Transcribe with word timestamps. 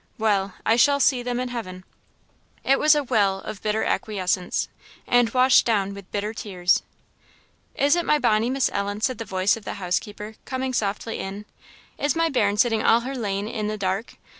Well! 0.17 0.55
I 0.65 0.77
shall 0.77 0.99
see 0.99 1.21
them 1.21 1.39
in 1.39 1.49
heaven!" 1.49 1.83
It 2.63 2.79
was 2.79 2.95
a 2.95 3.03
"well" 3.03 3.37
of 3.41 3.61
bitter 3.61 3.83
acquiescence, 3.83 4.67
and 5.05 5.31
washed 5.31 5.63
down 5.63 5.93
with 5.93 6.09
bitter 6.11 6.33
tears. 6.33 6.81
"Is 7.75 7.95
it 7.95 8.03
my 8.07 8.17
bonny 8.17 8.49
Miss 8.49 8.71
Ellen?" 8.73 9.01
said 9.01 9.19
the 9.19 9.25
voice 9.25 9.55
of 9.55 9.63
the 9.63 9.75
housekeeper, 9.75 10.37
coming 10.43 10.73
softly 10.73 11.19
in; 11.19 11.45
"is 11.99 12.15
my 12.15 12.29
bairn 12.29 12.57
sitting 12.57 12.81
a' 12.81 12.99
her 13.01 13.13
lane 13.15 13.47
i' 13.47 13.67
the 13.67 13.77
dark? 13.77 14.15